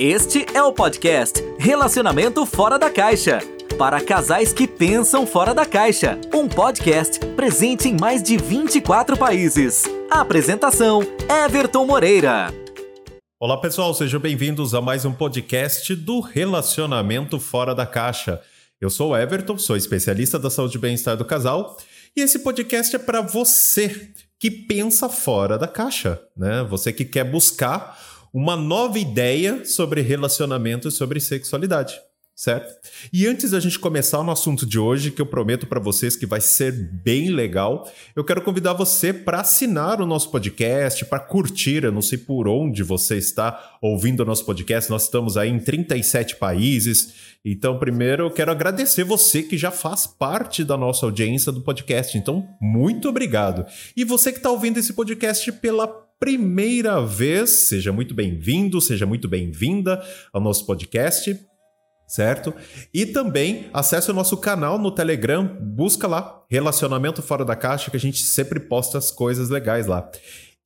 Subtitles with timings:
[0.00, 3.40] Este é o podcast Relacionamento Fora da Caixa.
[3.76, 6.16] Para casais que pensam fora da caixa.
[6.32, 9.82] Um podcast presente em mais de 24 países.
[10.08, 11.02] Apresentação:
[11.44, 12.54] Everton Moreira.
[13.40, 18.40] Olá, pessoal, sejam bem-vindos a mais um podcast do Relacionamento Fora da Caixa.
[18.80, 21.76] Eu sou Everton, sou especialista da saúde e bem-estar do casal,
[22.16, 26.64] e esse podcast é para você que pensa fora da caixa, né?
[26.70, 27.98] Você que quer buscar
[28.32, 31.98] uma nova ideia sobre relacionamento e sobre sexualidade
[32.38, 32.72] certo?
[33.12, 36.24] E antes da gente começar no assunto de hoje, que eu prometo para vocês que
[36.24, 41.82] vai ser bem legal, eu quero convidar você para assinar o nosso podcast, para curtir,
[41.82, 45.58] eu não sei por onde você está ouvindo o nosso podcast, nós estamos aí em
[45.58, 47.12] 37 países.
[47.44, 52.16] Então, primeiro eu quero agradecer você que já faz parte da nossa audiência do podcast.
[52.16, 53.66] Então, muito obrigado.
[53.96, 59.28] E você que está ouvindo esse podcast pela primeira vez, seja muito bem-vindo, seja muito
[59.28, 61.38] bem-vinda ao nosso podcast
[62.08, 62.54] certo?
[62.92, 67.98] E também acesse o nosso canal no Telegram, busca lá Relacionamento Fora da Caixa, que
[67.98, 70.10] a gente sempre posta as coisas legais lá.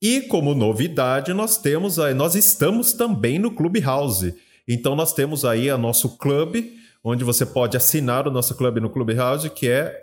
[0.01, 4.33] E como novidade, nós temos aí, nós estamos também no Clubhouse.
[4.67, 8.89] Então nós temos aí o nosso clube, onde você pode assinar o nosso clube no
[8.89, 10.01] Clubhouse, que é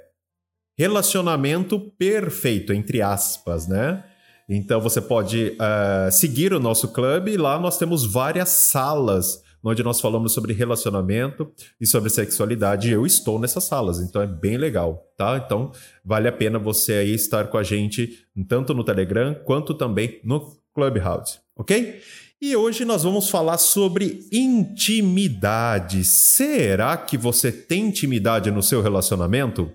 [0.79, 4.05] Relacionamento Perfeito, entre aspas, né?
[4.53, 9.83] Então você pode uh, seguir o nosso clube e lá nós temos várias salas onde
[9.83, 12.91] nós falamos sobre relacionamento e sobre sexualidade.
[12.91, 15.41] Eu estou nessas salas, então é bem legal, tá?
[15.45, 15.71] Então
[16.05, 20.59] vale a pena você aí estar com a gente tanto no Telegram quanto também no
[20.75, 22.01] Clubhouse, ok?
[22.43, 26.03] E hoje nós vamos falar sobre intimidade.
[26.05, 29.71] Será que você tem intimidade no seu relacionamento?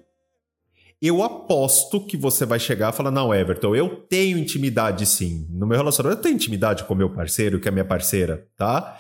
[1.06, 5.46] Eu aposto que você vai chegar e falar: Não, Everton, eu tenho intimidade sim.
[5.52, 9.00] No meu relacionamento, eu tenho intimidade com meu parceiro, que é minha parceira, tá?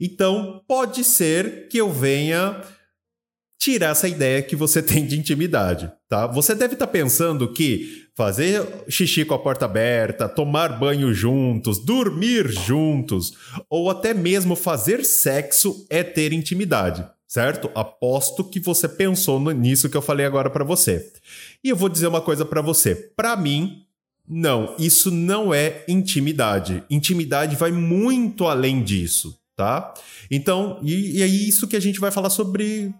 [0.00, 2.60] Então, pode ser que eu venha
[3.56, 6.26] tirar essa ideia que você tem de intimidade, tá?
[6.26, 11.84] Você deve estar tá pensando que fazer xixi com a porta aberta, tomar banho juntos,
[11.84, 13.32] dormir juntos,
[13.70, 17.70] ou até mesmo fazer sexo é ter intimidade, certo?
[17.74, 21.12] Aposto que você pensou nisso que eu falei agora para você.
[21.62, 22.94] E eu vou dizer uma coisa para você.
[23.16, 23.84] Para mim,
[24.28, 26.82] não, isso não é intimidade.
[26.90, 29.94] Intimidade vai muito além disso tá?
[30.30, 32.92] Então, e, e é isso que a gente vai falar sobre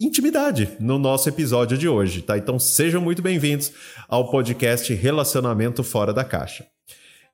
[0.00, 2.36] intimidade no nosso episódio de hoje, tá?
[2.36, 3.72] Então sejam muito bem-vindos
[4.08, 6.66] ao podcast Relacionamento Fora da Caixa.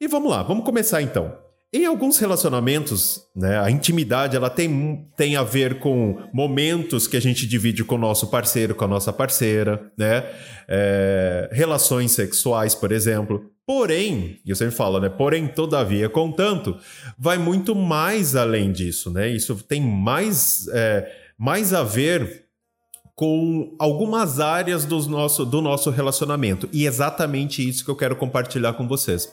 [0.01, 1.50] E vamos lá, vamos começar então.
[1.73, 7.21] Em alguns relacionamentos, né, a intimidade ela tem, tem a ver com momentos que a
[7.21, 10.27] gente divide com o nosso parceiro, com a nossa parceira, né?
[10.67, 13.53] É, relações sexuais, por exemplo.
[13.65, 15.09] Porém, eu sempre falo, né?
[15.09, 16.77] Porém, todavia, contanto,
[17.17, 19.29] vai muito mais além disso, né?
[19.29, 21.09] Isso tem mais, é,
[21.39, 22.47] mais a ver
[23.21, 26.69] com algumas áreas do nosso, do nosso relacionamento.
[26.73, 29.31] E exatamente isso que eu quero compartilhar com vocês.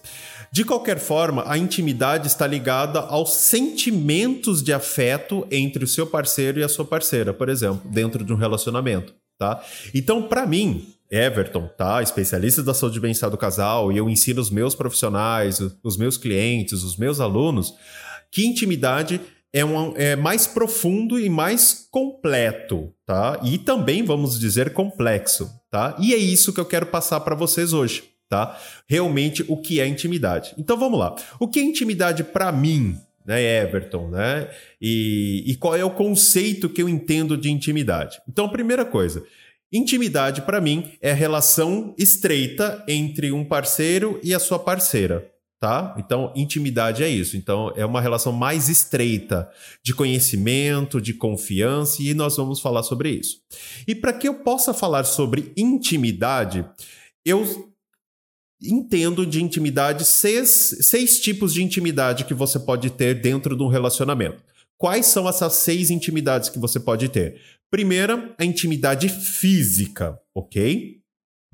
[0.51, 6.59] De qualquer forma, a intimidade está ligada aos sentimentos de afeto entre o seu parceiro
[6.59, 9.61] e a sua parceira, por exemplo, dentro de um relacionamento, tá?
[9.93, 12.01] Então, para mim, Everton, tá?
[12.01, 16.17] Especialista da saúde e bem-estar do casal, e eu ensino os meus profissionais, os meus
[16.17, 17.73] clientes, os meus alunos,
[18.31, 19.19] que intimidade
[19.53, 23.39] é, um, é mais profundo e mais completo, tá?
[23.43, 25.95] E também, vamos dizer, complexo, tá?
[25.99, 28.57] E é isso que eu quero passar para vocês hoje tá?
[28.87, 30.53] Realmente o que é intimidade.
[30.57, 31.15] Então vamos lá.
[31.39, 34.49] O que é intimidade para mim, né, Everton, né?
[34.81, 38.21] E, e qual é o conceito que eu entendo de intimidade?
[38.27, 39.23] Então, primeira coisa,
[39.71, 45.29] intimidade para mim é a relação estreita entre um parceiro e a sua parceira.
[45.59, 45.95] Tá?
[45.97, 47.35] Então, intimidade é isso.
[47.35, 49.49] Então, é uma relação mais estreita
[49.83, 53.39] de conhecimento, de confiança, e nós vamos falar sobre isso.
[53.87, 56.63] E para que eu possa falar sobre intimidade,
[57.25, 57.73] eu
[58.61, 63.67] entendo de intimidade seis, seis tipos de intimidade que você pode ter dentro de um
[63.67, 64.43] relacionamento.
[64.77, 67.41] Quais são essas seis intimidades que você pode ter?
[67.69, 70.99] Primeira, a intimidade física, ok?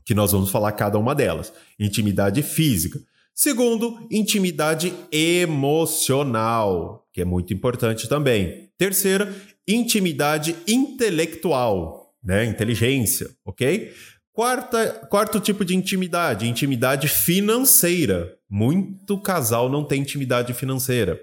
[0.05, 1.51] Que nós vamos falar cada uma delas.
[1.79, 2.99] Intimidade física.
[3.33, 8.69] Segundo, intimidade emocional, que é muito importante também.
[8.77, 9.33] Terceira,
[9.67, 12.45] intimidade intelectual, né?
[12.45, 13.91] Inteligência, ok?
[14.33, 18.35] Quarta, quarto tipo de intimidade, intimidade financeira.
[18.49, 21.21] Muito casal não tem intimidade financeira.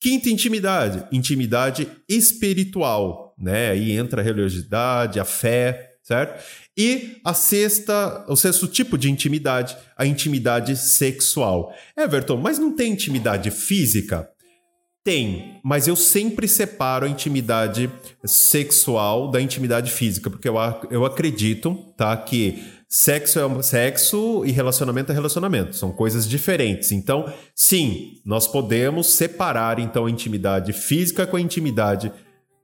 [0.00, 3.70] Quinta intimidade, intimidade espiritual, né?
[3.70, 6.44] Aí entra a religiosidade, a fé, certo?
[6.78, 11.74] E a sexta, o sexto tipo de intimidade, a intimidade sexual.
[11.96, 14.28] Everton, mas não tem intimidade física?
[15.04, 17.90] Tem, mas eu sempre separo a intimidade
[18.24, 20.54] sexual da intimidade física, porque eu,
[20.90, 26.90] eu acredito, tá, que sexo é sexo e relacionamento é relacionamento, são coisas diferentes.
[26.90, 32.10] Então, sim, nós podemos separar então a intimidade física com a intimidade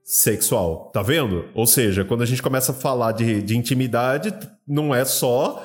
[0.02, 1.44] sexual, tá vendo?
[1.54, 4.32] Ou seja, quando a gente começa a falar de, de intimidade,
[4.66, 5.62] não é só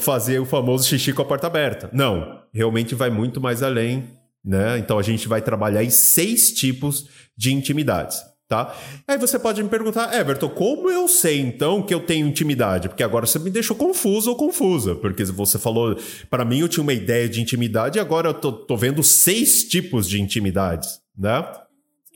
[0.00, 1.88] fazer o famoso xixi com a porta aberta.
[1.92, 4.78] Não, realmente vai muito mais além né?
[4.78, 8.20] Então a gente vai trabalhar em seis tipos de intimidades.
[8.48, 8.76] Tá?
[9.08, 12.86] Aí você pode me perguntar, Everton, como eu sei então que eu tenho intimidade?
[12.86, 15.96] Porque agora você me deixou confuso ou confusa, porque você falou,
[16.28, 19.64] para mim eu tinha uma ideia de intimidade e agora eu tô, tô vendo seis
[19.64, 21.50] tipos de intimidades, né?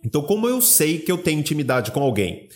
[0.05, 2.49] Então, como eu sei que eu tenho intimidade com alguém?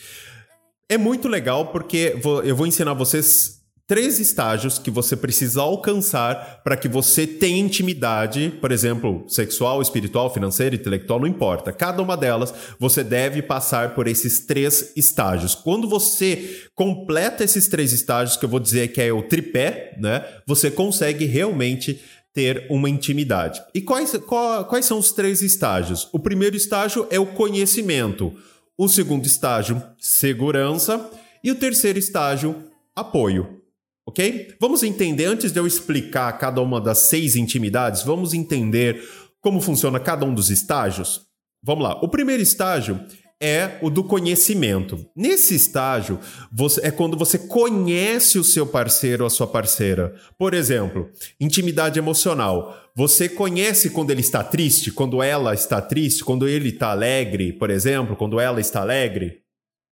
[0.86, 2.14] É muito legal porque
[2.44, 3.59] eu vou ensinar vocês
[3.90, 10.32] três estágios que você precisa alcançar para que você tenha intimidade, por exemplo, sexual, espiritual,
[10.32, 11.72] financeira, intelectual, não importa.
[11.72, 15.56] Cada uma delas você deve passar por esses três estágios.
[15.56, 20.24] Quando você completa esses três estágios, que eu vou dizer que é o tripé, né?
[20.46, 22.00] Você consegue realmente
[22.32, 23.60] ter uma intimidade.
[23.74, 26.08] E quais, qual, quais são os três estágios?
[26.12, 28.32] O primeiro estágio é o conhecimento.
[28.78, 31.10] O segundo estágio, segurança.
[31.42, 32.54] E o terceiro estágio,
[32.94, 33.59] apoio.
[34.06, 34.54] Ok?
[34.60, 39.02] Vamos entender, antes de eu explicar cada uma das seis intimidades, vamos entender
[39.40, 41.26] como funciona cada um dos estágios?
[41.62, 41.98] Vamos lá.
[42.02, 43.00] O primeiro estágio
[43.40, 45.06] é o do conhecimento.
[45.16, 46.20] Nesse estágio,
[46.52, 50.14] você, é quando você conhece o seu parceiro ou a sua parceira.
[50.38, 51.10] Por exemplo,
[51.40, 52.76] intimidade emocional.
[52.94, 57.70] Você conhece quando ele está triste, quando ela está triste, quando ele está alegre, por
[57.70, 59.40] exemplo, quando ela está alegre.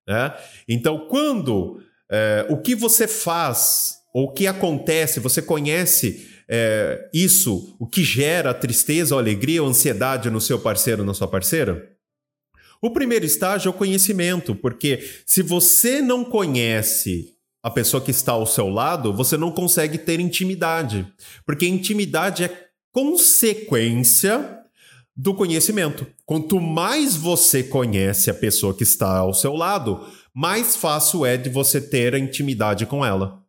[0.06, 0.34] Né?
[0.68, 7.86] Então, quando é, o que você faz o que acontece, você conhece é, isso, o
[7.86, 11.88] que gera tristeza ou alegria ou ansiedade no seu parceiro, na sua parceira?
[12.82, 18.32] O primeiro estágio é o conhecimento, porque se você não conhece a pessoa que está
[18.32, 21.06] ao seu lado, você não consegue ter intimidade,
[21.46, 24.58] porque intimidade é consequência
[25.14, 26.06] do conhecimento.
[26.26, 30.04] Quanto mais você conhece a pessoa que está ao seu lado,
[30.34, 33.46] mais fácil é de você ter a intimidade com ela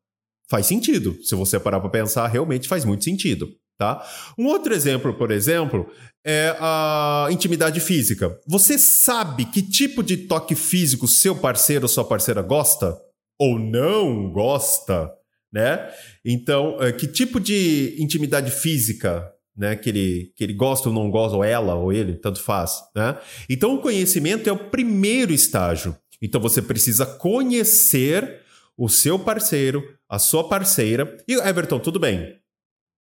[0.50, 1.18] faz sentido.
[1.24, 3.50] Se você parar para pensar, realmente faz muito sentido.
[3.78, 4.06] Tá?
[4.38, 5.90] Um outro exemplo, por exemplo,
[6.25, 8.38] é a intimidade física.
[8.46, 12.98] Você sabe que tipo de toque físico seu parceiro ou sua parceira gosta
[13.40, 15.10] ou não gosta,
[15.54, 15.90] né?
[16.25, 21.10] Então, é, que tipo de intimidade física, né, que ele, que ele gosta ou não
[21.10, 23.18] gosta, ou ela ou ele, tanto faz, né?
[23.50, 25.95] Então, o conhecimento é o primeiro estágio.
[26.22, 28.38] Então, você precisa conhecer
[28.80, 31.18] o seu parceiro, a sua parceira.
[31.28, 32.40] E Everton, tudo bem.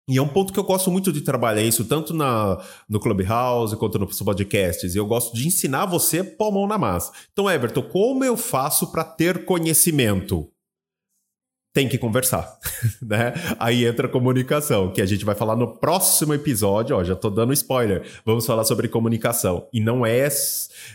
[0.09, 3.77] E é um ponto que eu gosto muito de trabalhar isso, tanto na, no Clubhouse
[3.77, 4.95] quanto nos podcasts.
[4.95, 7.13] Eu gosto de ensinar você a pôr a mão na massa.
[7.31, 10.51] Então, Everton, como eu faço para ter conhecimento?
[11.71, 12.57] tem que conversar,
[12.99, 13.31] né?
[13.59, 17.29] Aí entra a comunicação, que a gente vai falar no próximo episódio, ó, já tô
[17.29, 18.03] dando spoiler.
[18.25, 19.67] Vamos falar sobre comunicação.
[19.71, 20.27] E não é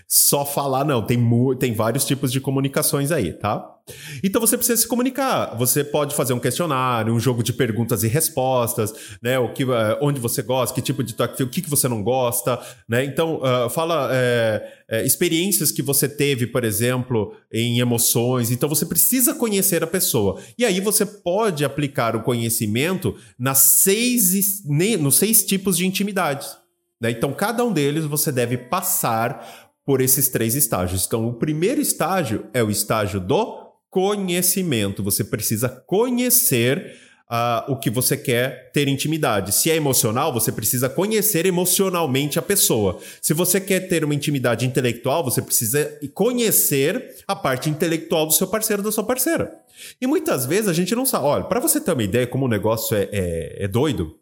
[0.06, 1.18] só falar, não, tem,
[1.58, 3.73] tem vários tipos de comunicações aí, tá?
[4.22, 5.54] Então você precisa se comunicar.
[5.56, 9.38] Você pode fazer um questionário, um jogo de perguntas e respostas, né?
[9.38, 12.02] O que, eh, onde você gosta, que tipo de toque, o que, que você não
[12.02, 12.58] gosta,
[12.88, 13.04] né?
[13.04, 18.50] Então uh, fala é, é, experiências que você teve, por exemplo, em emoções.
[18.50, 20.40] Então você precisa conhecer a pessoa.
[20.56, 26.56] E aí você pode aplicar o conhecimento nas seis, nos seis tipos de intimidades.
[26.98, 27.10] Né?
[27.10, 31.04] Então cada um deles você deve passar por esses três estágios.
[31.06, 33.63] Então o primeiro estágio é o estágio do
[33.94, 35.04] conhecimento.
[35.04, 36.96] Você precisa conhecer
[37.30, 39.54] uh, o que você quer ter intimidade.
[39.54, 42.98] Se é emocional, você precisa conhecer emocionalmente a pessoa.
[43.22, 48.48] Se você quer ter uma intimidade intelectual, você precisa conhecer a parte intelectual do seu
[48.48, 49.60] parceiro, da sua parceira.
[50.00, 51.26] E muitas vezes a gente não sabe.
[51.26, 54.18] Olha, para você ter uma ideia como o negócio é, é, é doido,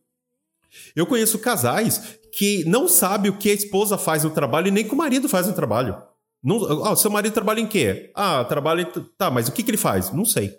[0.95, 4.85] eu conheço casais que não sabem o que a esposa faz no trabalho e nem
[4.85, 6.12] que o marido faz no trabalho.
[6.43, 8.11] Não, ah, seu marido trabalha em quê?
[8.15, 8.85] Ah, trabalha.
[9.17, 10.13] Tá, mas o que, que ele faz?
[10.13, 10.59] Não sei.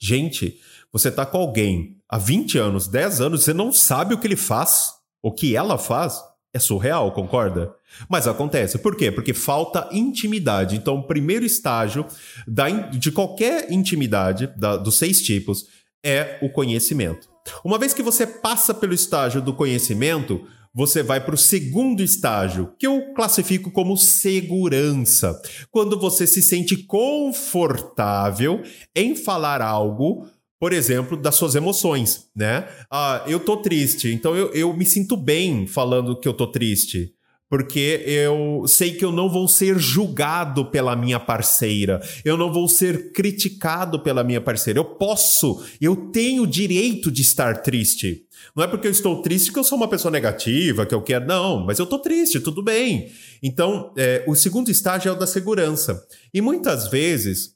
[0.00, 0.60] Gente,
[0.92, 4.36] você tá com alguém há 20 anos, 10 anos, você não sabe o que ele
[4.36, 6.20] faz, o que ela faz.
[6.54, 7.74] É surreal, concorda?
[8.10, 8.76] Mas acontece.
[8.76, 9.10] Por quê?
[9.10, 10.76] Porque falta intimidade.
[10.76, 12.04] Então, o primeiro estágio
[12.46, 15.66] da, de qualquer intimidade, da, dos seis tipos,
[16.04, 17.30] é o conhecimento.
[17.64, 22.72] Uma vez que você passa pelo estágio do conhecimento, você vai para o segundo estágio,
[22.78, 25.40] que eu classifico como segurança.
[25.70, 28.62] Quando você se sente confortável
[28.94, 30.26] em falar algo,
[30.58, 32.66] por exemplo, das suas emoções, né?
[32.90, 37.12] Ah, eu tô triste, então eu, eu me sinto bem falando que eu tô triste.
[37.52, 42.66] Porque eu sei que eu não vou ser julgado pela minha parceira, eu não vou
[42.66, 44.78] ser criticado pela minha parceira.
[44.78, 48.24] Eu posso, eu tenho o direito de estar triste.
[48.56, 51.26] Não é porque eu estou triste que eu sou uma pessoa negativa, que eu quero.
[51.26, 53.12] Não, mas eu estou triste, tudo bem.
[53.42, 56.02] Então, é, o segundo estágio é o da segurança.
[56.32, 57.54] E muitas vezes,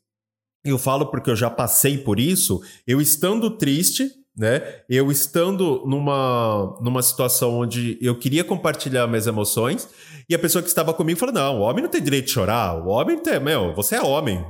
[0.63, 4.81] eu falo porque eu já passei por isso, eu estando triste, né?
[4.89, 9.89] Eu estando numa, numa situação onde eu queria compartilhar minhas emoções
[10.29, 12.75] e a pessoa que estava comigo falou: Não, o homem não tem direito de chorar,
[12.85, 14.45] o homem tem, meu, você é homem.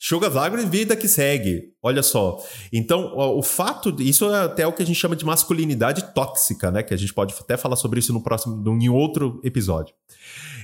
[0.00, 1.72] Chuga as lágrimas vida que segue.
[1.82, 2.40] Olha só.
[2.72, 4.00] Então, o, fato.
[4.00, 6.84] Isso é até o que a gente chama de masculinidade tóxica, né?
[6.84, 9.92] Que a gente pode até falar sobre isso no próximo, em outro episódio.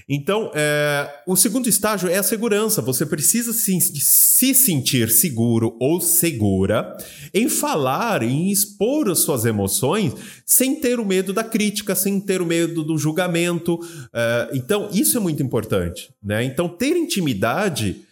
[0.08, 2.82] Então, é, o segundo estágio é a segurança.
[2.82, 6.96] Você precisa se, se, sentir seguro ou segura
[7.32, 10.12] em falar, em expor as suas emoções,
[10.44, 13.78] sem ter o medo da crítica, sem ter o medo do julgamento.
[14.12, 16.10] É, então, isso é muito importante.
[16.22, 16.44] Né?
[16.44, 18.02] Então, ter intimidade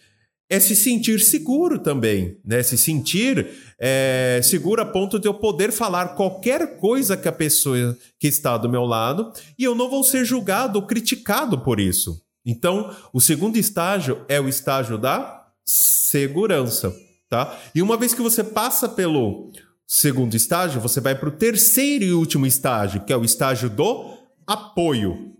[0.52, 2.62] é se sentir seguro também, né?
[2.62, 3.48] Se sentir
[3.80, 8.58] é, seguro a ponto de eu poder falar qualquer coisa que a pessoa que está
[8.58, 12.22] do meu lado e eu não vou ser julgado ou criticado por isso.
[12.44, 16.94] Então, o segundo estágio é o estágio da segurança,
[17.30, 17.58] tá?
[17.74, 19.50] E uma vez que você passa pelo
[19.86, 24.18] segundo estágio, você vai para o terceiro e último estágio, que é o estágio do
[24.46, 25.31] apoio.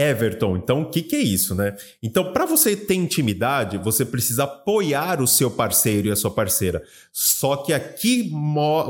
[0.00, 0.56] Everton.
[0.56, 1.76] Então, o que, que é isso, né?
[2.02, 6.82] Então, para você ter intimidade, você precisa apoiar o seu parceiro e a sua parceira.
[7.12, 8.30] Só que aqui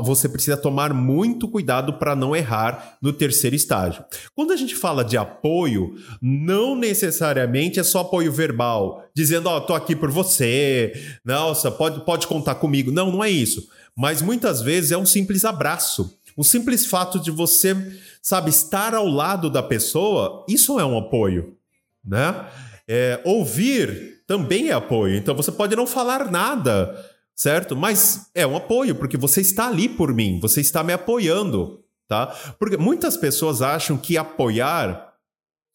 [0.03, 4.05] você precisa tomar muito cuidado para não errar no terceiro estágio.
[4.35, 9.61] Quando a gente fala de apoio, não necessariamente é só apoio verbal, dizendo, ó, oh,
[9.61, 10.93] tô aqui por você,
[11.25, 12.91] nossa, pode, pode contar comigo.
[12.91, 13.67] Não, não é isso.
[13.95, 16.17] Mas muitas vezes é um simples abraço.
[16.35, 17.75] O simples fato de você
[18.21, 21.57] Sabe, estar ao lado da pessoa, isso é um apoio,
[22.05, 22.45] né?
[22.87, 25.15] É, ouvir também é apoio.
[25.15, 27.75] Então você pode não falar nada, certo?
[27.75, 32.27] Mas é um apoio, porque você está ali por mim, você está me apoiando, tá?
[32.59, 35.15] Porque muitas pessoas acham que apoiar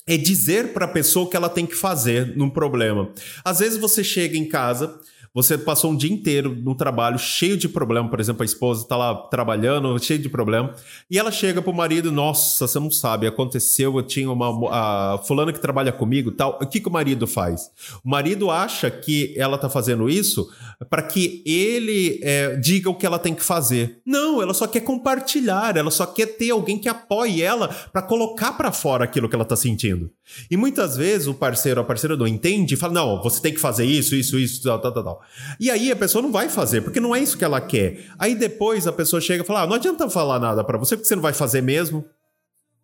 [0.06, 3.10] é dizer para a pessoa o que ela tem que fazer num problema.
[3.44, 5.00] Às vezes você chega em casa,
[5.34, 8.96] você passou um dia inteiro no trabalho cheio de problema, por exemplo, a esposa está
[8.96, 10.74] lá trabalhando, cheio de problema,
[11.10, 15.52] e ela chega pro marido, nossa, você não sabe, aconteceu, eu tinha uma a fulana
[15.52, 16.58] que trabalha comigo, tal.
[16.60, 17.70] O que que o marido faz?
[18.04, 20.48] O marido acha que ela tá fazendo isso
[20.88, 24.00] para que ele é, diga o que ela tem que fazer.
[24.04, 28.52] Não, ela só quer compartilhar, ela só quer ter alguém que apoie ela para colocar
[28.52, 30.10] para fora aquilo que ela tá sentindo.
[30.50, 33.60] E muitas vezes o parceiro, a parceira não entende e fala: "Não, você tem que
[33.60, 35.22] fazer isso, isso, isso, tal, tal, tal".
[35.58, 38.06] E aí a pessoa não vai fazer, porque não é isso que ela quer.
[38.18, 41.08] Aí depois a pessoa chega e fala: ah, não adianta falar nada para você, porque
[41.08, 42.04] você não vai fazer mesmo.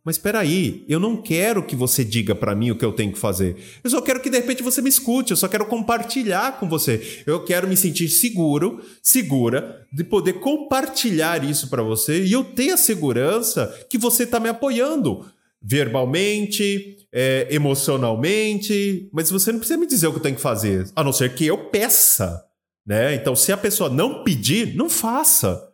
[0.05, 3.13] Mas espera aí, eu não quero que você diga para mim o que eu tenho
[3.13, 3.57] que fazer.
[3.85, 7.23] Eu só quero que de repente você me escute, eu só quero compartilhar com você.
[7.25, 12.73] Eu quero me sentir seguro, segura de poder compartilhar isso para você e eu ter
[12.73, 15.25] a segurança que você está me apoiando
[15.63, 20.91] verbalmente, é, emocionalmente, mas você não precisa me dizer o que eu tenho que fazer,
[20.97, 22.45] a não ser que eu peça,
[22.87, 23.15] né?
[23.15, 25.73] Então, se a pessoa não pedir, não faça,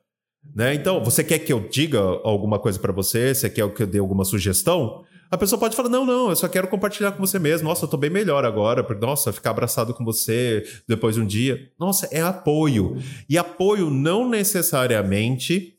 [0.54, 0.74] né?
[0.74, 3.34] Então, você quer que eu diga alguma coisa para você?
[3.34, 5.04] Você quer que eu dê alguma sugestão?
[5.30, 7.68] A pessoa pode falar: não, não, eu só quero compartilhar com você mesmo.
[7.68, 8.86] Nossa, eu tô bem melhor agora.
[9.00, 11.70] Nossa, ficar abraçado com você depois de um dia.
[11.78, 12.96] Nossa, é apoio.
[13.28, 15.77] E apoio não necessariamente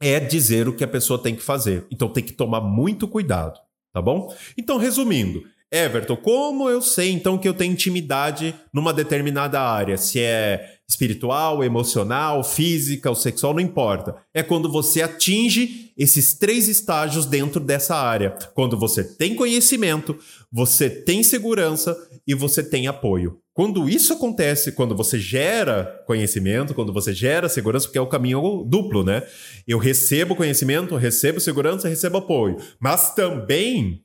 [0.00, 1.86] é dizer o que a pessoa tem que fazer.
[1.90, 3.58] Então tem que tomar muito cuidado,
[3.92, 4.34] tá bom?
[4.56, 9.96] Então, resumindo, Everton, como eu sei então que eu tenho intimidade numa determinada área?
[9.96, 14.16] Se é espiritual, emocional, física ou sexual, não importa.
[14.32, 18.30] É quando você atinge esses três estágios dentro dessa área.
[18.54, 20.16] Quando você tem conhecimento,
[20.52, 23.40] você tem segurança e você tem apoio.
[23.52, 28.64] Quando isso acontece, quando você gera conhecimento, quando você gera segurança, porque é o caminho
[28.68, 29.22] duplo, né?
[29.66, 32.58] Eu recebo conhecimento, recebo segurança, recebo apoio.
[32.78, 34.04] Mas também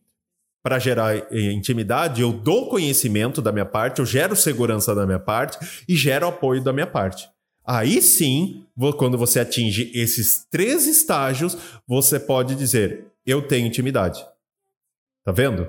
[0.64, 5.20] para gerar eh, intimidade, eu dou conhecimento da minha parte, eu gero segurança da minha
[5.20, 5.58] parte
[5.88, 7.28] e gero apoio da minha parte.
[7.66, 8.66] Aí sim,
[8.98, 11.58] quando você atinge esses três estágios,
[11.88, 14.24] você pode dizer: eu tenho intimidade.
[15.24, 15.68] Tá vendo?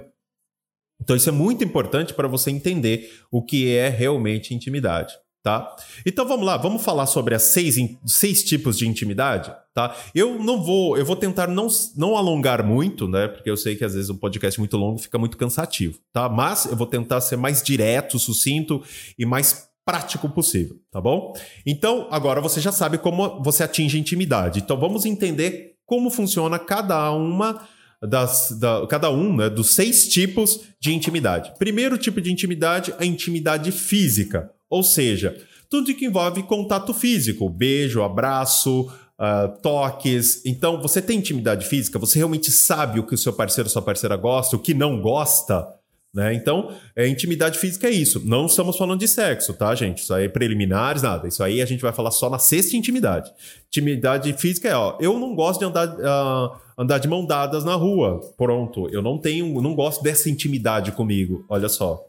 [1.03, 5.15] Então isso é muito importante para você entender o que é realmente intimidade.
[5.43, 5.75] Tá?
[6.07, 7.75] Então vamos lá, vamos falar sobre as seis,
[8.07, 9.93] seis tipos de intimidade, tá?
[10.15, 11.67] Eu não vou, eu vou tentar não,
[11.97, 13.27] não alongar muito, né?
[13.27, 16.29] Porque eu sei que às vezes um podcast muito longo fica muito cansativo, tá?
[16.29, 18.85] Mas eu vou tentar ser mais direto, sucinto
[19.19, 21.35] e mais prático possível, tá bom?
[21.67, 24.61] Então, agora você já sabe como você atinge intimidade.
[24.61, 27.67] Então vamos entender como funciona cada uma
[28.03, 31.53] das, da, cada um né, dos seis tipos de intimidade.
[31.59, 35.37] Primeiro tipo de intimidade, a intimidade física, ou seja,
[35.71, 38.83] tudo que envolve contato físico, beijo, abraço,
[39.19, 40.45] uh, toques.
[40.45, 43.83] Então, você tem intimidade física, você realmente sabe o que o seu parceiro ou sua
[43.83, 45.67] parceira gosta, o que não gosta.
[46.15, 46.35] Né?
[46.35, 48.21] Então, é, intimidade física é isso.
[48.25, 50.03] Não estamos falando de sexo, tá, gente?
[50.03, 51.27] Isso aí é preliminares, nada.
[51.27, 53.33] Isso aí a gente vai falar só na sexta intimidade.
[53.69, 57.75] Intimidade física é, ó, eu não gosto de andar, uh, andar de mão dadas na
[57.75, 58.21] rua.
[58.37, 61.47] Pronto, eu não tenho, não gosto dessa intimidade comigo.
[61.49, 62.05] Olha só.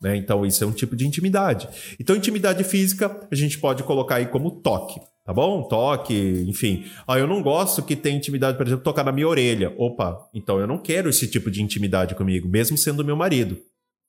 [0.00, 0.16] Né?
[0.16, 1.68] Então, isso é um tipo de intimidade.
[1.98, 5.00] Então, intimidade física a gente pode colocar aí como toque.
[5.28, 5.62] Tá bom?
[5.62, 6.86] Toque, enfim.
[7.06, 9.74] Ah, eu não gosto que tenha intimidade, por exemplo, tocar na minha orelha.
[9.76, 13.58] Opa, então eu não quero esse tipo de intimidade comigo, mesmo sendo meu marido.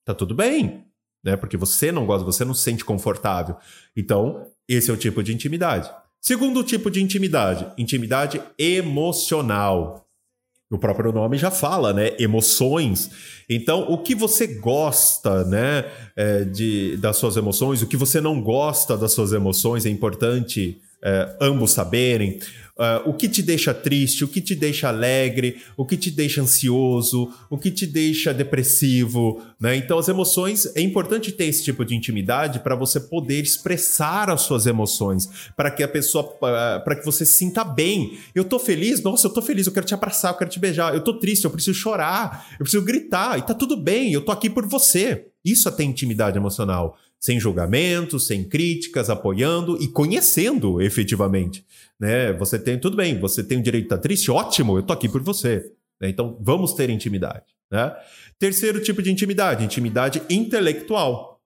[0.05, 0.85] Tá tudo bem,
[1.21, 1.35] né?
[1.35, 3.57] Porque você não gosta, você não se sente confortável.
[3.97, 5.91] Então, esse é o tipo de intimidade.
[6.21, 10.07] Segundo tipo de intimidade, intimidade emocional.
[10.71, 12.15] O próprio nome já fala, né?
[12.17, 13.11] Emoções.
[13.49, 15.83] Então, o que você gosta, né,
[16.15, 20.79] é, de, das suas emoções, o que você não gosta das suas emoções é importante
[21.03, 22.39] é, ambos saberem.
[22.79, 26.41] Uh, o que te deixa triste, o que te deixa alegre, o que te deixa
[26.41, 29.75] ansioso, o que te deixa depressivo, né?
[29.75, 34.43] Então, as emoções é importante ter esse tipo de intimidade para você poder expressar as
[34.43, 38.17] suas emoções, para que a pessoa, uh, para que você se sinta bem.
[38.33, 40.93] Eu tô feliz, nossa, eu tô feliz, eu quero te abraçar, eu quero te beijar.
[40.93, 44.31] Eu tô triste, eu preciso chorar, eu preciso gritar, e tá tudo bem, eu tô
[44.31, 45.25] aqui por você.
[45.43, 51.65] Isso é ter intimidade emocional sem julgamento, sem críticas, apoiando e conhecendo efetivamente.
[51.99, 52.31] Né?
[52.33, 55.09] Você tem, tudo bem, você tem o direito de estar triste, ótimo, eu tô aqui
[55.09, 55.71] por você.
[55.99, 56.09] Né?
[56.09, 57.45] Então vamos ter intimidade.
[57.69, 57.93] Né?
[58.39, 61.41] Terceiro tipo de intimidade, intimidade intelectual.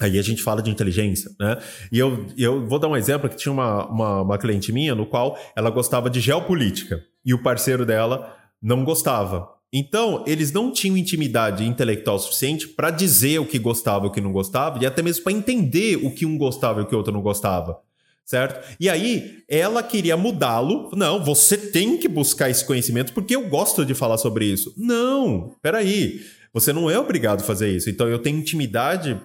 [0.00, 1.58] Aí a gente fala de inteligência, né?
[1.92, 5.04] E eu, eu vou dar um exemplo que tinha uma, uma, uma cliente minha no
[5.04, 9.46] qual ela gostava de geopolítica e o parceiro dela não gostava.
[9.72, 14.20] Então, eles não tinham intimidade intelectual suficiente para dizer o que gostava e o que
[14.20, 16.98] não gostava, e até mesmo para entender o que um gostava e o que o
[16.98, 17.78] outro não gostava.
[18.24, 18.76] Certo?
[18.78, 20.90] E aí, ela queria mudá-lo.
[20.94, 24.72] Não, você tem que buscar esse conhecimento porque eu gosto de falar sobre isso.
[24.76, 26.20] Não, peraí.
[26.52, 27.90] Você não é obrigado a fazer isso.
[27.90, 29.20] Então, eu tenho intimidade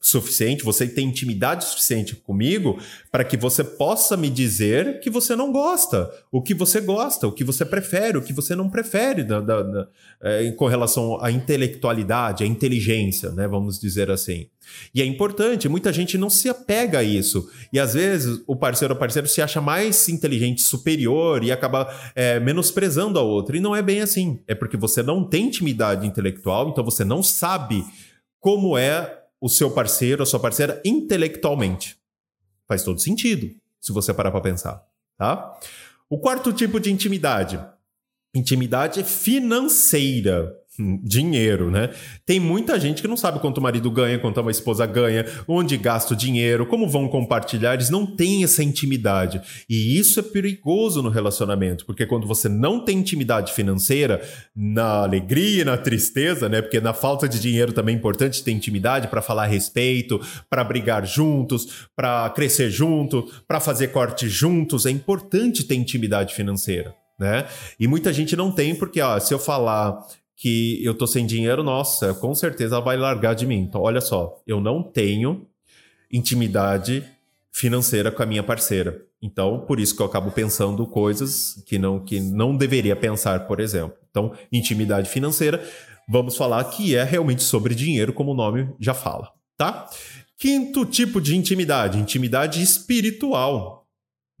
[0.00, 2.78] suficiente, você tem intimidade suficiente comigo
[3.10, 7.32] para que você possa me dizer que você não gosta, o que você gosta, o
[7.32, 9.88] que você prefere, o que você não prefere da, da, da,
[10.22, 13.46] é, com relação à intelectualidade, à inteligência, né?
[13.46, 14.48] Vamos dizer assim.
[14.94, 17.48] E é importante, muita gente não se apega a isso.
[17.72, 22.38] E às vezes o parceiro ou parceiro se acha mais inteligente, superior e acaba é,
[22.40, 23.56] menosprezando a outra.
[23.56, 24.40] E não é bem assim.
[24.46, 27.84] É porque você não tem intimidade intelectual, então você não sabe
[28.40, 31.98] como é o seu parceiro, a sua parceira intelectualmente.
[32.66, 34.84] Faz todo sentido, se você parar para pensar,
[35.16, 35.58] tá?
[36.08, 37.62] O quarto tipo de intimidade,
[38.34, 40.59] intimidade financeira
[41.02, 41.90] dinheiro, né?
[42.26, 45.76] Tem muita gente que não sabe quanto o marido ganha, quanto a esposa ganha, onde
[45.76, 49.40] gasta o dinheiro, como vão compartilhar, eles não têm essa intimidade.
[49.68, 54.20] E isso é perigoso no relacionamento, porque quando você não tem intimidade financeira,
[54.56, 56.60] na alegria na tristeza, né?
[56.60, 60.64] Porque na falta de dinheiro também é importante ter intimidade para falar a respeito, para
[60.64, 66.94] brigar juntos, para crescer junto, para fazer corte juntos, é importante ter intimidade financeira.
[67.18, 67.46] Né?
[67.78, 69.98] E muita gente não tem, porque ó, se eu falar
[70.40, 73.58] que eu tô sem dinheiro, nossa, com certeza ela vai largar de mim.
[73.58, 75.46] Então, olha só, eu não tenho
[76.10, 77.04] intimidade
[77.52, 79.04] financeira com a minha parceira.
[79.20, 83.60] Então, por isso que eu acabo pensando coisas que não, que não deveria pensar, por
[83.60, 83.94] exemplo.
[84.10, 85.62] Então, intimidade financeira,
[86.08, 89.90] vamos falar que é realmente sobre dinheiro, como o nome já fala, tá?
[90.38, 93.79] Quinto tipo de intimidade, intimidade espiritual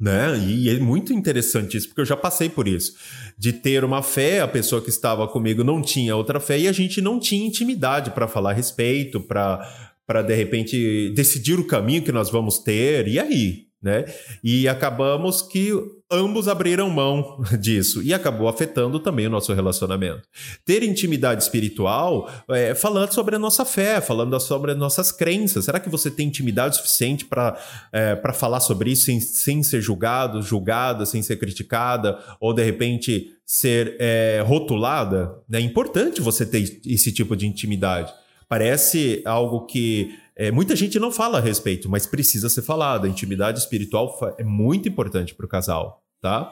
[0.00, 0.38] né?
[0.38, 2.94] E é muito interessante isso, porque eu já passei por isso.
[3.36, 6.72] De ter uma fé, a pessoa que estava comigo não tinha outra fé e a
[6.72, 12.12] gente não tinha intimidade para falar a respeito, para de repente decidir o caminho que
[12.12, 13.06] nós vamos ter.
[13.08, 13.69] E aí?
[13.82, 14.04] Né?
[14.44, 15.72] E acabamos que
[16.10, 20.22] ambos abriram mão disso e acabou afetando também o nosso relacionamento.
[20.64, 25.64] Ter intimidade espiritual, é, falando sobre a nossa fé, falando sobre as nossas crenças.
[25.64, 27.58] Será que você tem intimidade suficiente para
[27.92, 33.30] é, falar sobre isso sem, sem ser julgado, julgada, sem ser criticada ou de repente
[33.46, 35.38] ser é, rotulada?
[35.50, 38.12] É importante você ter esse tipo de intimidade.
[38.48, 43.04] Parece algo que é, muita gente não fala a respeito, mas precisa ser falado.
[43.04, 46.50] A intimidade espiritual é muito importante para o casal, tá?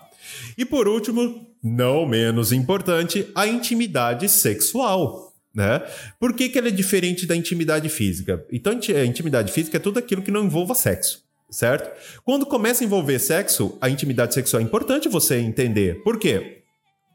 [0.59, 5.33] E por último, não menos importante, a intimidade sexual.
[5.55, 5.83] Né?
[6.20, 8.44] Por que, que ela é diferente da intimidade física?
[8.53, 11.90] Então, a intimidade física é tudo aquilo que não envolva sexo, certo?
[12.27, 16.03] Quando começa a envolver sexo, a intimidade sexual é importante você entender.
[16.03, 16.62] Por quê?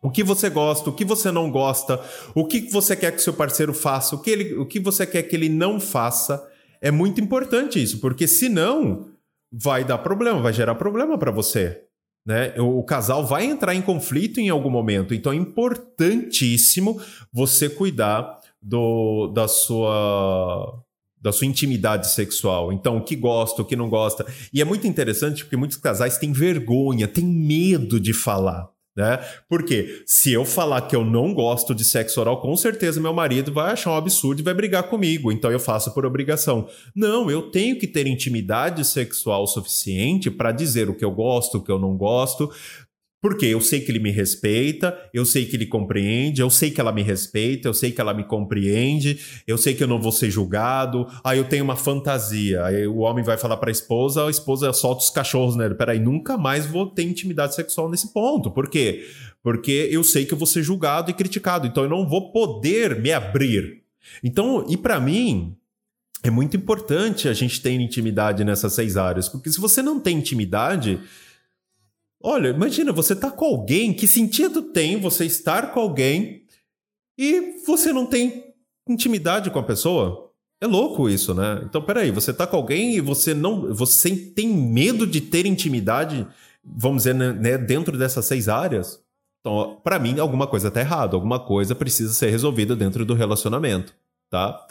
[0.01, 3.33] O que você gosta, o que você não gosta, o que você quer que seu
[3.33, 6.49] parceiro faça, o que, ele, o que você quer que ele não faça.
[6.83, 9.07] É muito importante isso, porque senão
[9.49, 11.81] vai dar problema, vai gerar problema para você.
[12.25, 12.53] Né?
[12.59, 19.27] O casal vai entrar em conflito em algum momento, então é importantíssimo você cuidar do,
[19.27, 20.83] da sua
[21.21, 22.73] da sua intimidade sexual.
[22.73, 24.25] Então, o que gosta, o que não gosta.
[24.53, 28.69] E é muito interessante porque muitos casais têm vergonha, têm medo de falar.
[28.95, 29.19] Né?
[29.49, 33.51] Porque se eu falar que eu não gosto de sexo oral, com certeza meu marido
[33.51, 36.67] vai achar um absurdo e vai brigar comigo, então eu faço por obrigação.
[36.95, 41.63] Não, eu tenho que ter intimidade sexual suficiente para dizer o que eu gosto, o
[41.63, 42.51] que eu não gosto,
[43.23, 46.81] porque eu sei que ele me respeita, eu sei que ele compreende, eu sei que
[46.81, 50.11] ela me respeita, eu sei que ela me compreende, eu sei que eu não vou
[50.11, 51.07] ser julgado.
[51.23, 52.65] Aí eu tenho uma fantasia.
[52.65, 55.73] Aí o homem vai falar para a esposa, a esposa solta os cachorros nele.
[55.73, 58.51] Peraí, nunca mais vou ter intimidade sexual nesse ponto.
[58.51, 59.05] Por quê?
[59.41, 62.99] Porque eu sei que eu vou ser julgado e criticado, então eu não vou poder
[62.99, 63.83] me abrir.
[64.21, 65.55] Então, e para mim,
[66.21, 70.17] é muito importante a gente ter intimidade nessas seis áreas, porque se você não tem
[70.17, 70.99] intimidade,
[72.25, 76.45] Olha, imagina, você tá com alguém, que sentido tem você estar com alguém
[77.17, 78.53] e você não tem
[78.87, 80.31] intimidade com a pessoa?
[80.61, 81.61] É louco isso, né?
[81.65, 83.73] Então, peraí, você tá com alguém e você não.
[83.73, 86.25] Você tem medo de ter intimidade,
[86.63, 89.03] vamos dizer, né, né dentro dessas seis áreas?
[89.41, 93.93] Então, para mim, alguma coisa tá errada, alguma coisa precisa ser resolvida dentro do relacionamento,
[94.29, 94.65] tá?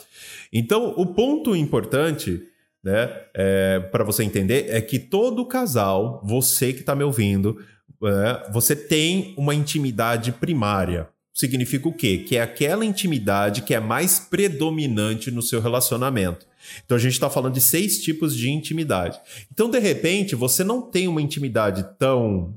[0.50, 2.48] Então, o ponto importante
[2.82, 3.10] né?
[3.34, 7.58] É, para você entender, é que todo casal, você que está me ouvindo,
[8.04, 11.08] é, você tem uma intimidade primária.
[11.32, 12.18] Significa o quê?
[12.18, 16.46] Que é aquela intimidade que é mais predominante no seu relacionamento.
[16.84, 19.18] Então a gente está falando de seis tipos de intimidade.
[19.50, 22.54] Então, de repente, você não tem uma intimidade tão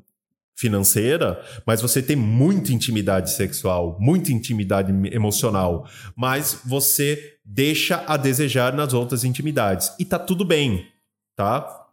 [0.56, 8.74] financeira, mas você tem muita intimidade sexual, muita intimidade emocional, mas você deixa a desejar
[8.74, 9.92] nas outras intimidades.
[10.00, 10.88] E tá tudo bem,
[11.36, 11.84] tá?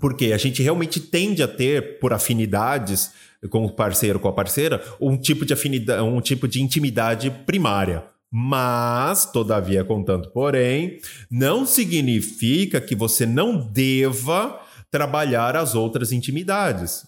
[0.00, 3.12] Porque a gente realmente tende a ter, por afinidades
[3.50, 8.04] com o parceiro, com a parceira, um tipo de afinidade, um tipo de intimidade primária.
[8.32, 10.98] Mas, todavia, contanto, porém,
[11.30, 17.06] não significa que você não deva trabalhar as outras intimidades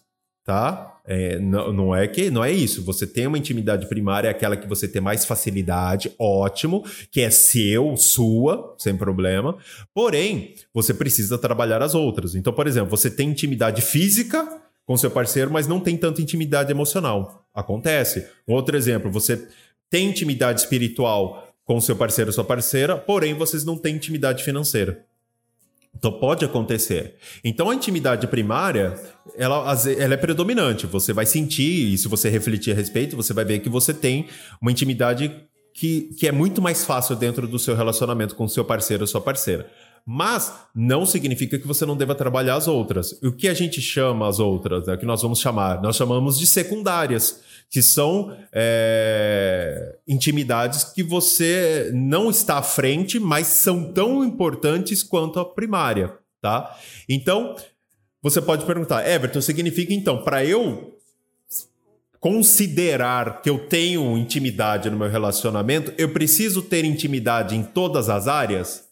[0.48, 0.97] tá?
[1.10, 2.84] É, não, não, é que não é isso.
[2.84, 7.30] Você tem uma intimidade primária, é aquela que você tem mais facilidade, ótimo, que é
[7.30, 9.56] seu, sua, sem problema.
[9.94, 12.34] Porém, você precisa trabalhar as outras.
[12.34, 14.46] Então, por exemplo, você tem intimidade física
[14.86, 17.42] com seu parceiro, mas não tem tanta intimidade emocional.
[17.54, 18.26] Acontece.
[18.46, 19.48] Um outro exemplo, você
[19.88, 25.06] tem intimidade espiritual com seu parceiro ou sua parceira, porém vocês não têm intimidade financeira.
[25.96, 27.16] Então pode acontecer.
[27.42, 28.98] Então a intimidade primária,
[29.37, 30.87] ela, ela é predominante.
[30.87, 34.27] Você vai sentir, e se você refletir a respeito, você vai ver que você tem
[34.61, 38.64] uma intimidade que, que é muito mais fácil dentro do seu relacionamento com o seu
[38.64, 39.70] parceiro ou sua parceira.
[40.05, 43.12] Mas não significa que você não deva trabalhar as outras.
[43.22, 45.83] O que a gente chama as outras, né, que nós vamos chamar?
[45.83, 53.46] Nós chamamos de secundárias, que são é, intimidades que você não está à frente, mas
[53.46, 56.74] são tão importantes quanto a primária, tá?
[57.09, 57.54] Então,
[58.22, 60.98] você pode perguntar, Everton, significa então, para eu
[62.18, 68.26] considerar que eu tenho intimidade no meu relacionamento, eu preciso ter intimidade em todas as
[68.26, 68.88] áreas?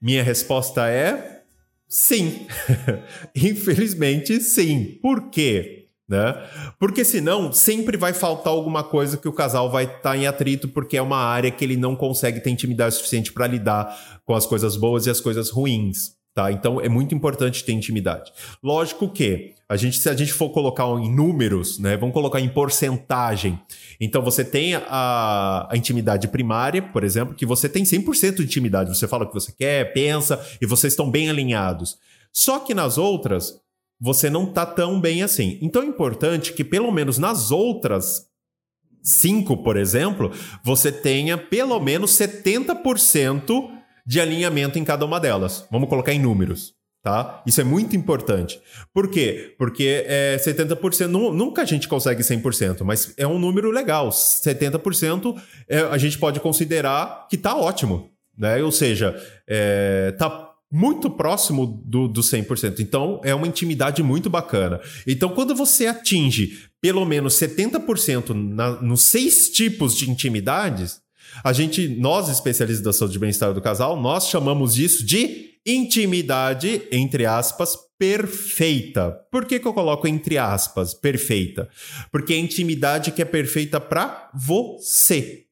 [0.00, 1.42] Minha resposta é
[1.88, 2.46] sim.
[3.34, 4.98] Infelizmente, sim.
[5.00, 5.85] Por quê?
[6.08, 6.40] Né?
[6.78, 10.68] Porque senão sempre vai faltar alguma coisa que o casal vai estar tá em atrito,
[10.68, 14.46] porque é uma área que ele não consegue ter intimidade suficiente para lidar com as
[14.46, 16.16] coisas boas e as coisas ruins.
[16.36, 16.52] Tá?
[16.52, 18.30] Então é muito importante ter intimidade.
[18.62, 22.48] Lógico que a gente, se a gente for colocar em números, né, vamos colocar em
[22.50, 23.58] porcentagem.
[23.98, 28.94] Então você tem a, a intimidade primária, por exemplo, que você tem 100% de intimidade.
[28.94, 31.96] Você fala o que você quer, pensa e vocês estão bem alinhados.
[32.30, 33.58] Só que nas outras,
[34.00, 35.58] você não está tão bem assim.
[35.62, 38.26] Então é importante que pelo menos nas outras
[39.02, 40.32] cinco, por exemplo,
[40.64, 43.70] você tenha pelo menos 70%
[44.06, 45.66] de alinhamento em cada uma delas.
[45.70, 46.74] Vamos colocar em números.
[47.02, 47.40] Tá?
[47.46, 48.60] Isso é muito importante.
[48.92, 49.54] Por quê?
[49.56, 54.08] Porque é 70%, nunca a gente consegue 100%, mas é um número legal.
[54.08, 58.10] 70% é, a gente pode considerar que está ótimo.
[58.36, 58.60] Né?
[58.60, 59.14] Ou seja,
[59.48, 62.80] é, tá muito próximo do, do 100%.
[62.80, 64.78] Então, é uma intimidade muito bacana.
[65.06, 71.00] Então, quando você atinge pelo menos 70% na, nos seis tipos de intimidades,
[71.42, 76.82] a gente, nós especialistas da saúde e bem-estar do casal, nós chamamos isso de intimidade,
[76.92, 79.18] entre aspas, perfeita.
[79.32, 81.70] Por que, que eu coloco entre aspas perfeita?
[82.12, 85.45] Porque é intimidade que é perfeita para você.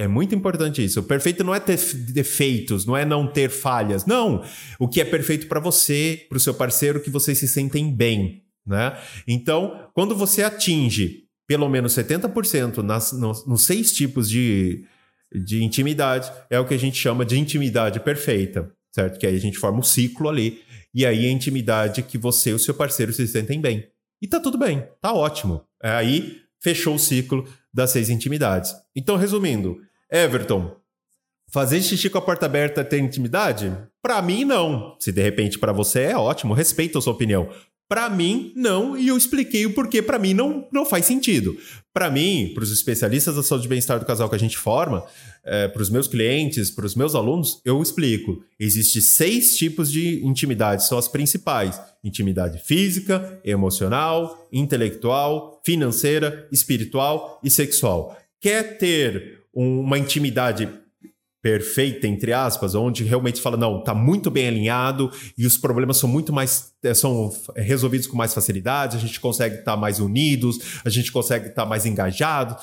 [0.00, 1.00] É muito importante isso.
[1.00, 4.06] O perfeito não é ter defeitos, não é não ter falhas.
[4.06, 4.42] Não.
[4.78, 8.42] O que é perfeito para você, para o seu parceiro, que vocês se sentem bem.
[8.66, 8.98] Né?
[9.28, 14.86] Então, quando você atinge pelo menos 70% nas, nos, nos seis tipos de,
[15.34, 19.18] de intimidade, é o que a gente chama de intimidade perfeita, certo?
[19.18, 20.62] Que aí a gente forma um ciclo ali,
[20.94, 23.86] e aí a intimidade que você e o seu parceiro se sentem bem.
[24.22, 25.62] E tá tudo bem, tá ótimo.
[25.82, 28.74] É aí fechou o ciclo das seis intimidades.
[28.94, 29.80] Então, resumindo,
[30.12, 30.76] Everton,
[31.50, 33.72] fazer xixi com a porta aberta ter intimidade?
[34.02, 34.96] Para mim, não.
[34.98, 37.48] Se de repente para você é ótimo, respeito a sua opinião.
[37.90, 41.56] Para mim, não, e eu expliquei o porquê para mim não, não faz sentido.
[41.92, 45.04] Para mim, para os especialistas da saúde e bem-estar do casal que a gente forma,
[45.44, 48.44] é, para os meus clientes, para os meus alunos, eu explico.
[48.60, 57.50] Existem seis tipos de intimidade, são as principais: intimidade física, emocional, intelectual, financeira, espiritual e
[57.50, 58.16] sexual.
[58.40, 60.68] Quer ter uma intimidade
[61.42, 66.08] perfeita, entre aspas, onde realmente fala, não, tá muito bem alinhado e os problemas são
[66.08, 70.80] muito mais, eh, são resolvidos com mais facilidade, a gente consegue estar tá mais unidos,
[70.84, 72.56] a gente consegue estar tá mais engajado.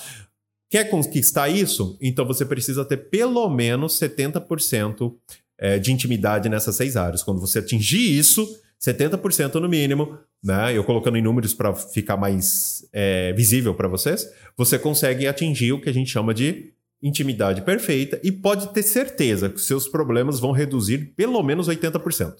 [0.70, 1.98] Quer conquistar isso?
[2.00, 5.16] Então você precisa ter pelo menos 70%
[5.58, 7.24] eh, de intimidade nessas seis áreas.
[7.24, 8.48] Quando você atingir isso,
[8.80, 10.78] 70% no mínimo, né?
[10.78, 15.82] Eu colocando em números para ficar mais é, visível para vocês, você consegue atingir o
[15.82, 20.52] que a gente chama de intimidade perfeita e pode ter certeza que seus problemas vão
[20.52, 22.38] reduzir pelo menos 80%.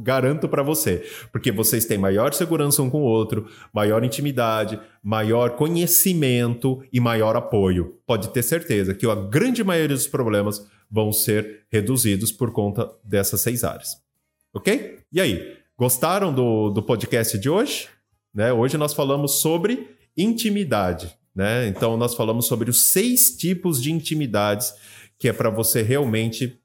[0.00, 5.50] Garanto para você, porque vocês têm maior segurança um com o outro, maior intimidade, maior
[5.50, 7.98] conhecimento e maior apoio.
[8.06, 13.42] Pode ter certeza que a grande maioria dos problemas vão ser reduzidos por conta dessas
[13.42, 14.02] seis áreas.
[14.54, 15.00] Ok?
[15.12, 17.88] E aí, gostaram do, do podcast de hoje?
[18.32, 18.50] Né?
[18.50, 21.17] Hoje nós falamos sobre intimidade.
[21.38, 21.68] Né?
[21.68, 24.74] Então, nós falamos sobre os seis tipos de intimidades
[25.16, 26.58] que é para você realmente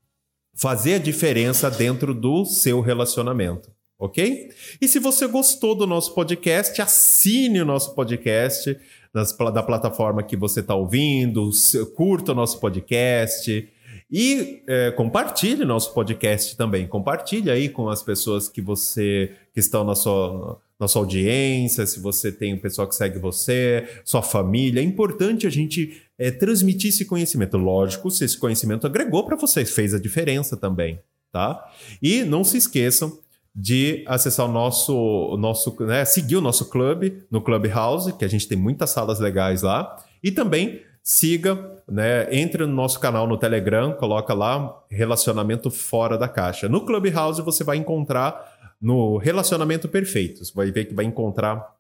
[0.55, 3.71] fazer a diferença dentro do seu relacionamento.
[3.99, 4.49] Ok?
[4.81, 8.75] E se você gostou do nosso podcast, assine o nosso podcast
[9.13, 11.51] nas, da plataforma que você está ouvindo,
[11.95, 13.69] curta o nosso podcast
[14.11, 16.87] e é, compartilhe nosso podcast também.
[16.87, 21.99] Compartilhe aí com as pessoas que você que estão na sua na sua audiência, se
[21.99, 24.81] você tem um pessoal que segue você, sua família.
[24.81, 27.57] É importante a gente é, transmitir esse conhecimento.
[27.57, 30.99] Lógico, se esse conhecimento agregou para vocês, fez a diferença também,
[31.31, 31.65] tá?
[32.01, 33.17] E não se esqueçam
[33.55, 38.27] de acessar o nosso, o nosso né, seguir o nosso clube no Clubhouse, que a
[38.27, 43.37] gente tem muitas salas legais lá, e também siga, né, entre no nosso canal no
[43.37, 46.67] Telegram, coloca lá relacionamento fora da caixa.
[46.67, 48.52] No Clubhouse você vai encontrar
[48.83, 50.43] no relacionamento perfeito.
[50.43, 51.73] Você vai ver que vai encontrar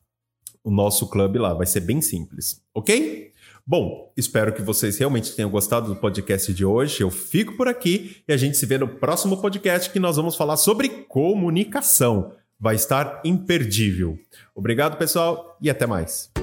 [0.63, 1.53] o nosso clube lá.
[1.53, 3.33] Vai ser bem simples, ok?
[3.67, 7.01] Bom, espero que vocês realmente tenham gostado do podcast de hoje.
[7.01, 10.37] Eu fico por aqui e a gente se vê no próximo podcast que nós vamos
[10.37, 12.31] falar sobre comunicação.
[12.57, 14.17] Vai estar imperdível.
[14.55, 16.42] Obrigado, pessoal, e até mais.